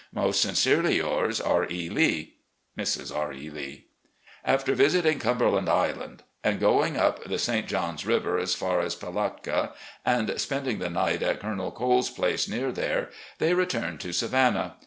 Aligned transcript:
"Most 0.13 0.41
sincerely 0.41 0.95
yours, 0.95 1.39
R. 1.39 1.67
E. 1.71 1.87
Lee. 1.87 2.33
"Mrs. 2.75 3.15
R. 3.15 3.31
E. 3.33 3.51
Lee." 3.51 3.85
After 4.43 4.73
visiting 4.73 5.19
Cumberland 5.19 5.69
Island 5.69 6.23
and 6.43 6.59
going 6.59 6.97
up 6.97 7.23
the 7.25 7.37
St. 7.37 7.67
John's 7.67 8.03
River 8.03 8.39
as 8.39 8.55
far 8.55 8.79
as 8.79 8.95
Palatka, 8.95 9.73
and 10.03 10.41
spending 10.41 10.79
the 10.79 10.89
night 10.89 11.21
at 11.21 11.39
Colonel 11.39 11.69
Cole's 11.71 12.09
place 12.09 12.47
near 12.49 12.71
there, 12.71 13.11
they 13.37 13.53
returned 13.53 13.99
to 13.99 14.11
Savannah. 14.11 14.77